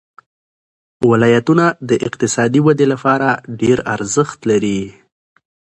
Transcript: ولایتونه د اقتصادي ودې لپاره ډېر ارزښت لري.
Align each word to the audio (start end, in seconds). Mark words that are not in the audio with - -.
ولایتونه 1.09 1.65
د 1.89 1.91
اقتصادي 2.07 2.59
ودې 2.63 2.85
لپاره 2.93 3.29
ډېر 3.61 3.77
ارزښت 3.95 4.39
لري. 4.51 4.81